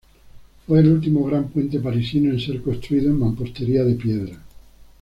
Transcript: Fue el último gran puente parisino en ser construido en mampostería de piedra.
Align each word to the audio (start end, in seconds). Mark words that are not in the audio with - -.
Fue 0.65 0.79
el 0.79 0.89
último 0.93 1.23
gran 1.25 1.49
puente 1.49 1.79
parisino 1.79 2.31
en 2.33 2.39
ser 2.39 2.59
construido 2.63 3.11
en 3.11 3.19
mampostería 3.19 3.83
de 3.83 3.93
piedra. 3.93 4.41